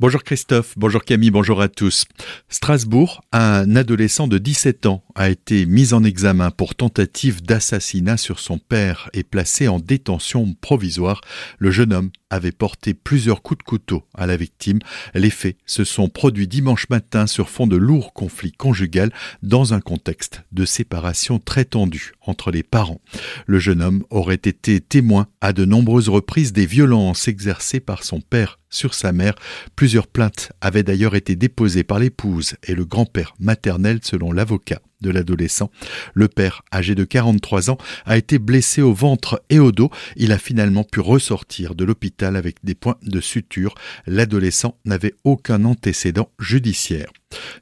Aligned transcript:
Bonjour 0.00 0.24
Christophe, 0.24 0.74
bonjour 0.76 1.04
Camille, 1.04 1.30
bonjour 1.30 1.60
à 1.62 1.68
tous. 1.68 2.04
Strasbourg, 2.48 3.22
un 3.30 3.76
adolescent 3.76 4.26
de 4.26 4.38
17 4.38 4.86
ans 4.86 5.04
a 5.14 5.30
été 5.30 5.66
mis 5.66 5.94
en 5.94 6.02
examen 6.02 6.50
pour 6.50 6.74
tentative 6.74 7.44
d'assassinat 7.44 8.16
sur 8.16 8.40
son 8.40 8.58
père 8.58 9.08
et 9.12 9.22
placé 9.22 9.68
en 9.68 9.78
détention 9.78 10.52
provisoire. 10.60 11.20
Le 11.58 11.70
jeune 11.70 11.92
homme 11.92 12.10
avait 12.28 12.50
porté 12.50 12.92
plusieurs 12.92 13.40
coups 13.40 13.58
de 13.58 13.62
couteau 13.62 14.02
à 14.14 14.26
la 14.26 14.36
victime. 14.36 14.80
Les 15.14 15.30
faits 15.30 15.58
se 15.64 15.84
sont 15.84 16.08
produits 16.08 16.48
dimanche 16.48 16.88
matin 16.88 17.28
sur 17.28 17.48
fond 17.48 17.68
de 17.68 17.76
lourds 17.76 18.12
conflits 18.12 18.50
conjugal 18.50 19.12
dans 19.44 19.74
un 19.74 19.80
contexte 19.80 20.42
de 20.50 20.64
séparation 20.64 21.38
très 21.38 21.64
tendue 21.64 22.14
entre 22.20 22.50
les 22.50 22.64
parents. 22.64 23.00
Le 23.46 23.60
jeune 23.60 23.80
homme 23.80 24.04
aurait 24.10 24.34
été 24.34 24.80
témoin 24.80 25.28
à 25.40 25.52
de 25.52 25.64
nombreuses 25.64 26.08
reprises 26.08 26.52
des 26.52 26.66
violences 26.66 27.28
exercées 27.28 27.78
par 27.78 28.02
son 28.02 28.20
père 28.20 28.58
sur 28.74 28.94
sa 28.94 29.12
mère. 29.12 29.34
Plusieurs 29.76 30.06
plaintes 30.06 30.52
avaient 30.60 30.82
d'ailleurs 30.82 31.14
été 31.14 31.36
déposées 31.36 31.84
par 31.84 31.98
l'épouse 31.98 32.54
et 32.64 32.74
le 32.74 32.84
grand-père 32.84 33.34
maternel 33.38 34.00
selon 34.02 34.32
l'avocat 34.32 34.80
de 35.04 35.10
l'adolescent. 35.10 35.70
Le 36.14 36.26
père, 36.26 36.62
âgé 36.72 36.94
de 36.94 37.04
43 37.04 37.70
ans, 37.70 37.78
a 38.06 38.16
été 38.16 38.38
blessé 38.38 38.82
au 38.82 38.94
ventre 38.94 39.42
et 39.50 39.58
au 39.58 39.70
dos. 39.70 39.90
Il 40.16 40.32
a 40.32 40.38
finalement 40.38 40.82
pu 40.82 41.00
ressortir 41.00 41.74
de 41.74 41.84
l'hôpital 41.84 42.36
avec 42.36 42.56
des 42.64 42.74
points 42.74 42.96
de 43.02 43.20
suture. 43.20 43.74
L'adolescent 44.06 44.78
n'avait 44.84 45.14
aucun 45.22 45.64
antécédent 45.64 46.30
judiciaire. 46.38 47.12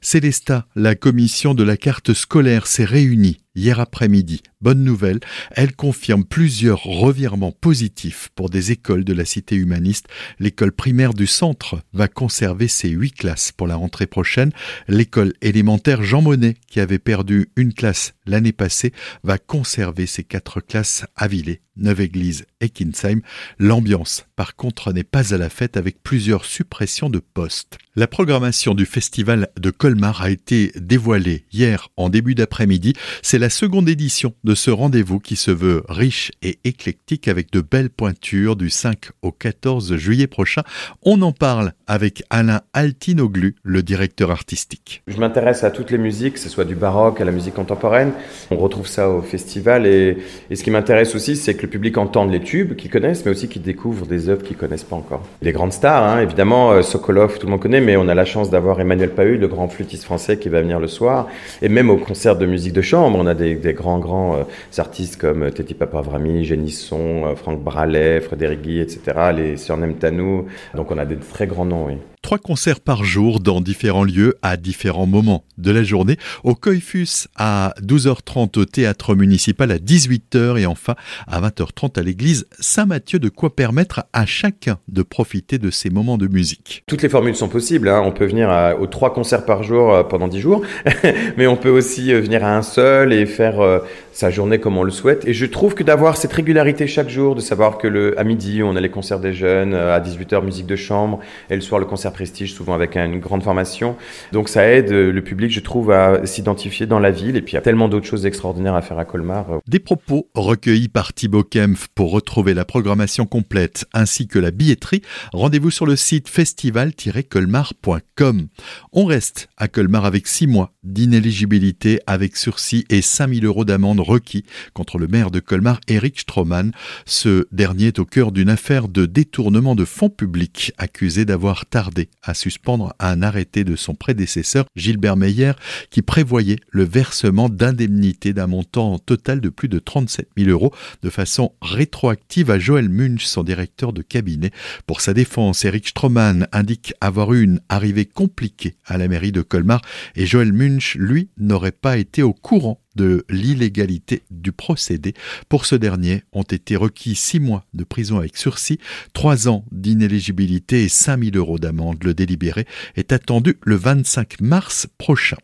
Célesta, 0.01 0.67
la 0.75 0.95
commission 0.95 1.53
de 1.53 1.63
la 1.63 1.77
carte 1.77 2.13
scolaire 2.13 2.67
s'est 2.67 2.85
réunie 2.85 3.39
hier 3.55 3.79
après-midi. 3.79 4.41
Bonne 4.61 4.83
nouvelle, 4.83 5.19
elle 5.51 5.75
confirme 5.75 6.23
plusieurs 6.23 6.83
revirements 6.83 7.51
positifs 7.51 8.29
pour 8.35 8.49
des 8.49 8.71
écoles 8.71 9.03
de 9.03 9.13
la 9.13 9.25
cité 9.25 9.55
humaniste. 9.55 10.07
L'école 10.39 10.71
primaire 10.71 11.13
du 11.13 11.27
centre 11.27 11.81
va 11.93 12.07
conserver 12.07 12.67
ses 12.67 12.89
huit 12.89 13.11
classes 13.11 13.51
pour 13.51 13.67
la 13.67 13.75
rentrée 13.75 14.07
prochaine. 14.07 14.51
L'école 14.87 15.33
élémentaire 15.41 16.03
Jean 16.03 16.21
Monnet, 16.21 16.55
qui 16.67 16.79
avait 16.79 16.99
perdu 16.99 17.32
une 17.55 17.73
classe 17.73 18.13
l'année 18.25 18.51
passée, 18.51 18.93
va 19.23 19.37
conserver 19.37 20.05
ses 20.05 20.23
quatre 20.23 20.61
classes 20.61 21.05
à 21.15 21.27
Villers, 21.27 21.61
Neuve-Église 21.75 22.45
et 22.61 22.69
Kinsheim. 22.69 23.21
L'ambiance, 23.59 24.25
par 24.35 24.55
contre, 24.55 24.93
n'est 24.93 25.03
pas 25.03 25.33
à 25.33 25.37
la 25.37 25.49
fête 25.49 25.77
avec 25.77 26.01
plusieurs 26.03 26.45
suppressions 26.45 27.09
de 27.09 27.19
postes. 27.19 27.77
La 27.95 28.07
programmation 28.07 28.73
du 28.73 28.87
festival 28.87 29.49
de 29.59 29.69
Colmar 29.69 30.23
a 30.23 30.31
été 30.31 30.71
dévoilée 30.75 31.45
hier 31.53 31.89
en 31.95 32.09
début 32.09 32.33
d'après-midi. 32.33 32.93
C'est 33.21 33.37
la 33.37 33.51
seconde 33.51 33.87
édition 33.87 34.33
de 34.43 34.55
ce 34.55 34.71
rendez-vous 34.71 35.19
qui 35.19 35.35
se 35.35 35.51
veut 35.51 35.83
riche 35.87 36.31
et 36.41 36.57
éclectique 36.63 37.27
avec 37.27 37.51
de 37.51 37.61
belles 37.61 37.91
pointures 37.91 38.55
du 38.55 38.71
5 38.71 39.11
au 39.21 39.31
14 39.31 39.95
juillet 39.97 40.25
prochain. 40.25 40.63
On 41.03 41.21
en 41.21 41.33
parle 41.33 41.73
avec 41.85 42.23
Alain 42.31 42.61
Altinoglu, 42.73 43.57
le 43.61 43.83
directeur 43.83 44.31
artistique. 44.31 45.03
Je 45.05 45.17
m'intéresse 45.17 45.63
à 45.63 45.69
toutes 45.69 45.91
les 45.91 45.99
musiques, 45.99 46.33
que 46.33 46.39
ce 46.39 46.49
soit 46.49 46.65
du 46.65 46.73
baroque 46.73 47.21
à 47.21 47.25
la 47.25 47.31
musique 47.31 47.53
contemporaine. 47.53 48.13
On 48.49 48.57
retrouve 48.57 48.87
ça 48.87 49.07
au 49.07 49.21
festival 49.21 49.85
et, 49.85 50.17
ce 50.51 50.63
qui 50.63 50.71
m'intéresse 50.71 51.13
aussi, 51.13 51.35
c'est 51.35 51.53
que 51.53 51.61
le 51.61 51.69
public 51.69 51.99
entende 51.99 52.31
les 52.31 52.41
tubes 52.41 52.75
qu'ils 52.75 52.89
connaissent, 52.89 53.23
mais 53.23 53.29
aussi 53.29 53.47
qu'ils 53.47 53.61
découvrent 53.61 54.07
des 54.07 54.29
œuvres 54.29 54.41
qu'ils 54.41 54.57
connaissent 54.57 54.83
pas 54.83 54.95
encore. 54.95 55.21
Les 55.43 55.51
grandes 55.51 55.73
stars, 55.73 56.03
hein, 56.03 56.21
évidemment, 56.21 56.71
euh, 56.71 56.81
Sokolov, 56.81 57.37
tout 57.37 57.45
le 57.45 57.51
monde 57.51 57.61
connaît, 57.61 57.82
mais 57.83 57.97
on 57.97 58.07
a 58.07 58.15
la 58.15 58.25
chance 58.25 58.49
d'avoir 58.49 58.79
Emmanuel 58.79 59.11
Pahud, 59.11 59.39
le 59.39 59.47
grand 59.47 59.67
flûtiste 59.67 60.03
français 60.03 60.37
qui 60.37 60.49
va 60.49 60.61
venir 60.61 60.79
le 60.79 60.87
soir. 60.87 61.27
Et 61.61 61.69
même 61.69 61.89
au 61.89 61.97
concert 61.97 62.35
de 62.35 62.45
musique 62.45 62.73
de 62.73 62.81
chambre, 62.81 63.17
on 63.19 63.27
a 63.27 63.33
des, 63.33 63.55
grands, 63.73 63.99
grands 63.99 64.35
euh, 64.35 64.43
artistes 64.77 65.19
comme 65.19 65.43
euh, 65.43 65.51
Teti 65.51 65.73
Papavrami, 65.73 66.43
Génisson, 66.45 67.25
euh, 67.25 67.35
Franck 67.35 67.61
Bralet, 67.61 68.21
Frédéric 68.21 68.61
Guy, 68.61 68.79
etc., 68.79 69.01
les 69.35 69.57
Surnem 69.57 69.95
Tanou. 69.95 70.45
Donc 70.73 70.91
on 70.91 70.97
a 70.97 71.05
des 71.05 71.17
très 71.17 71.47
grands 71.47 71.65
noms, 71.65 71.85
oui. 71.87 71.97
Trois 72.23 72.37
concerts 72.37 72.79
par 72.79 73.03
jour 73.03 73.41
dans 73.41 73.59
différents 73.59 74.05
lieux 74.05 74.37
à 74.41 74.55
différents 74.55 75.05
moments 75.05 75.43
de 75.57 75.71
la 75.71 75.83
journée. 75.83 76.17
Au 76.45 76.55
Coiffus 76.55 77.27
à 77.35 77.73
12h30 77.81 78.57
au 78.57 78.63
théâtre 78.63 79.13
municipal 79.13 79.69
à 79.71 79.77
18h 79.77 80.57
et 80.57 80.65
enfin 80.65 80.95
à 81.27 81.41
20h30 81.41 81.99
à 81.99 82.01
l'église 82.01 82.47
Saint-Mathieu. 82.61 83.19
De 83.19 83.27
quoi 83.27 83.53
permettre 83.53 84.05
à 84.13 84.25
chacun 84.25 84.77
de 84.87 85.03
profiter 85.03 85.57
de 85.57 85.69
ces 85.69 85.89
moments 85.89 86.17
de 86.17 86.27
musique. 86.27 86.85
Toutes 86.87 87.01
les 87.01 87.09
formules 87.09 87.35
sont 87.35 87.49
possibles. 87.49 87.89
Hein. 87.89 88.01
On 88.05 88.13
peut 88.13 88.25
venir 88.25 88.49
à, 88.49 88.77
aux 88.77 88.87
trois 88.87 89.13
concerts 89.13 89.43
par 89.43 89.61
jour 89.61 89.93
euh, 89.93 90.03
pendant 90.03 90.29
dix 90.29 90.39
jours, 90.39 90.61
mais 91.37 91.45
on 91.45 91.57
peut 91.57 91.69
aussi 91.69 92.13
euh, 92.13 92.21
venir 92.21 92.45
à 92.45 92.55
un 92.55 92.61
seul 92.61 93.11
et 93.11 93.25
faire 93.25 93.59
euh, 93.59 93.79
sa 94.13 94.31
journée 94.31 94.59
comme 94.59 94.77
on 94.77 94.83
le 94.83 94.91
souhaite. 94.91 95.27
Et 95.27 95.33
je 95.33 95.45
trouve 95.45 95.75
que 95.75 95.83
d'avoir 95.83 96.15
cette 96.15 96.31
régularité 96.31 96.87
chaque 96.87 97.09
jour, 97.09 97.35
de 97.35 97.41
savoir 97.41 97.77
que 97.77 98.17
à 98.17 98.23
midi 98.23 98.63
on 98.63 98.77
a 98.77 98.81
les 98.81 98.89
concerts 98.89 99.19
des 99.19 99.33
jeunes, 99.33 99.73
à 99.73 99.99
18h 99.99 100.41
musique 100.41 100.67
de 100.67 100.77
chambre 100.77 101.19
et 101.49 101.55
le 101.55 101.61
soir 101.61 101.79
le 101.79 101.85
concert 101.85 102.12
prestige, 102.13 102.53
souvent 102.53 102.73
avec 102.73 102.95
une 102.95 103.19
grande 103.19 103.43
formation. 103.43 103.97
Donc 104.31 104.49
ça 104.49 104.69
aide 104.69 104.91
le 104.91 105.21
public, 105.21 105.51
je 105.51 105.59
trouve, 105.59 105.91
à 105.91 106.25
s'identifier 106.25 106.85
dans 106.85 106.99
la 106.99 107.11
ville. 107.11 107.35
Et 107.35 107.41
puis 107.41 107.51
il 107.53 107.55
y 107.55 107.57
a 107.57 107.61
tellement 107.61 107.89
d'autres 107.89 108.05
choses 108.05 108.25
extraordinaires 108.25 108.75
à 108.75 108.81
faire 108.81 108.99
à 108.99 109.05
Colmar. 109.05 109.59
Des 109.67 109.79
propos 109.79 110.29
recueillis 110.35 110.89
par 110.89 111.13
Thibaut 111.13 111.43
Kempf 111.43 111.87
pour 111.93 112.11
retrouver 112.11 112.53
la 112.53 112.65
programmation 112.65 113.25
complète 113.25 113.85
ainsi 113.93 114.27
que 114.27 114.39
la 114.39 114.51
billetterie. 114.51 115.01
Rendez-vous 115.33 115.71
sur 115.71 115.85
le 115.85 115.95
site 115.95 116.27
festival-colmar.com. 116.29 118.47
On 118.91 119.05
reste 119.05 119.47
à 119.57 119.67
Colmar 119.67 120.05
avec 120.05 120.27
six 120.27 120.47
mois 120.47 120.72
d'inéligibilité 120.83 121.99
avec 122.07 122.37
sursis 122.37 122.85
et 122.89 123.01
5000 123.01 123.45
euros 123.45 123.65
d'amende 123.65 123.99
requis 123.99 124.43
contre 124.73 124.97
le 124.97 125.07
maire 125.07 125.31
de 125.31 125.39
Colmar, 125.39 125.79
Eric 125.87 126.19
Stroman. 126.19 126.71
Ce 127.05 127.47
dernier 127.51 127.87
est 127.87 127.99
au 127.99 128.05
cœur 128.05 128.31
d'une 128.31 128.49
affaire 128.49 128.87
de 128.87 129.05
détournement 129.05 129.75
de 129.75 129.85
fonds 129.85 130.09
publics 130.09 130.73
accusé 130.77 131.25
d'avoir 131.25 131.65
tardé 131.65 132.09
à 132.21 132.33
suspendre 132.33 132.93
un 132.99 133.21
arrêté 133.21 133.63
de 133.63 133.75
son 133.75 133.95
prédécesseur 133.95 134.65
Gilbert 134.75 135.17
Meyer 135.17 135.53
qui 135.89 136.01
prévoyait 136.01 136.59
le 136.69 136.83
versement 136.83 137.49
d'indemnités 137.49 138.33
d'un 138.33 138.47
montant 138.47 138.99
total 138.99 139.41
de 139.41 139.49
plus 139.49 139.69
de 139.69 139.79
37 139.79 140.29
000 140.37 140.49
euros 140.49 140.73
de 141.01 141.09
façon 141.09 141.53
rétroactive 141.61 142.51
à 142.51 142.59
Joël 142.59 142.89
Munch, 142.89 143.25
son 143.25 143.43
directeur 143.43 143.93
de 143.93 144.01
cabinet. 144.01 144.51
Pour 144.85 145.01
sa 145.01 145.13
défense, 145.13 145.65
Eric 145.65 145.87
Stroman 145.87 146.47
indique 146.51 146.93
avoir 147.01 147.33
eu 147.33 147.43
une 147.43 147.59
arrivée 147.69 148.05
compliquée 148.05 148.75
à 148.85 148.97
la 148.97 149.07
mairie 149.07 149.31
de 149.31 149.41
Colmar 149.41 149.81
et 150.15 150.25
Joël 150.25 150.53
Munch, 150.53 150.72
lui, 150.95 151.29
n'aurait 151.37 151.71
pas 151.71 151.97
été 151.97 152.23
au 152.23 152.33
courant 152.33 152.82
de 152.95 153.25
l'illégalité 153.29 154.23
du 154.31 154.51
procédé. 154.51 155.13
Pour 155.49 155.65
ce 155.65 155.75
dernier, 155.75 156.23
ont 156.31 156.43
été 156.43 156.75
requis 156.75 157.15
six 157.15 157.39
mois 157.39 157.65
de 157.73 157.83
prison 157.83 158.17
avec 158.17 158.37
sursis, 158.37 158.79
trois 159.13 159.47
ans 159.47 159.65
d'inéligibilité 159.71 160.83
et 160.83 160.89
5000 160.89 161.37
euros 161.37 161.59
d'amende. 161.59 162.03
Le 162.03 162.13
délibéré 162.13 162.65
est 162.95 163.11
attendu 163.11 163.57
le 163.63 163.75
25 163.75 164.41
mars 164.41 164.87
prochain. 164.97 165.37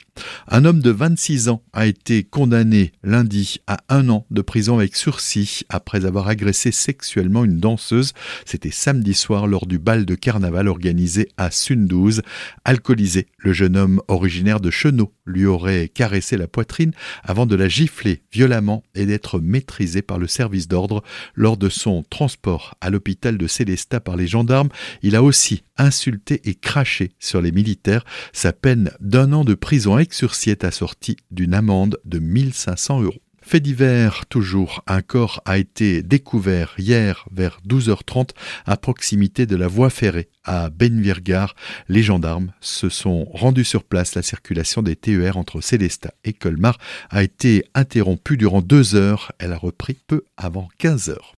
Un 0.47 0.65
homme 0.65 0.81
de 0.81 0.91
26 0.91 1.49
ans 1.49 1.63
a 1.73 1.85
été 1.85 2.23
condamné 2.23 2.91
lundi 3.03 3.57
à 3.67 3.77
un 3.89 4.09
an 4.09 4.25
de 4.31 4.41
prison 4.41 4.77
avec 4.77 4.95
sursis 4.95 5.61
après 5.69 6.05
avoir 6.05 6.27
agressé 6.27 6.71
sexuellement 6.71 7.45
une 7.45 7.59
danseuse. 7.59 8.13
C'était 8.45 8.71
samedi 8.71 9.13
soir 9.13 9.47
lors 9.47 9.65
du 9.65 9.79
bal 9.79 10.05
de 10.05 10.15
carnaval 10.15 10.67
organisé 10.67 11.29
à 11.37 11.51
Sundouze. 11.51 12.21
Alcoolisé, 12.65 13.27
le 13.37 13.53
jeune 13.53 13.77
homme 13.77 14.01
originaire 14.07 14.59
de 14.59 14.69
Chenot 14.69 15.13
lui 15.25 15.45
aurait 15.45 15.87
caressé 15.87 16.37
la 16.37 16.47
poitrine 16.47 16.91
de 17.45 17.55
la 17.55 17.67
gifler 17.67 18.21
violemment 18.31 18.83
et 18.95 19.05
d'être 19.05 19.39
maîtrisé 19.39 20.01
par 20.01 20.17
le 20.17 20.27
service 20.27 20.67
d'ordre 20.67 21.03
lors 21.35 21.57
de 21.57 21.69
son 21.69 22.03
transport 22.09 22.75
à 22.81 22.89
l'hôpital 22.89 23.37
de 23.37 23.47
Célestat 23.47 23.99
par 23.99 24.15
les 24.15 24.27
gendarmes. 24.27 24.69
Il 25.01 25.15
a 25.15 25.23
aussi 25.23 25.63
insulté 25.77 26.41
et 26.45 26.55
craché 26.55 27.11
sur 27.19 27.41
les 27.41 27.51
militaires. 27.51 28.05
Sa 28.33 28.53
peine 28.53 28.91
d'un 28.99 29.33
an 29.33 29.43
de 29.43 29.53
prison 29.53 29.95
avec 29.95 30.13
assortie 30.63 31.17
d'une 31.31 31.53
amende 31.53 31.99
de 32.05 32.19
1500 32.19 33.01
euros. 33.01 33.21
Fait 33.49 33.59
divers, 33.59 34.27
toujours, 34.27 34.83
un 34.85 35.01
corps 35.01 35.41
a 35.43 35.57
été 35.57 36.03
découvert 36.03 36.75
hier 36.77 37.25
vers 37.31 37.57
12h30 37.67 38.29
à 38.67 38.77
proximité 38.77 39.47
de 39.47 39.55
la 39.55 39.67
voie 39.67 39.89
ferrée 39.89 40.29
à 40.43 40.69
Benvirgar. 40.69 41.55
Les 41.87 42.03
gendarmes 42.03 42.51
se 42.61 42.89
sont 42.89 43.23
rendus 43.33 43.63
sur 43.63 43.85
place. 43.85 44.13
La 44.13 44.21
circulation 44.21 44.83
des 44.83 44.95
TER 44.95 45.35
entre 45.35 45.61
Célestat 45.61 46.13
et 46.23 46.33
Colmar 46.33 46.77
a 47.09 47.23
été 47.23 47.63
interrompue 47.73 48.37
durant 48.37 48.61
deux 48.61 48.93
heures. 48.93 49.31
Elle 49.39 49.53
a 49.53 49.57
repris 49.57 49.97
peu 50.05 50.25
avant 50.37 50.69
15 50.77 51.09
heures. 51.09 51.33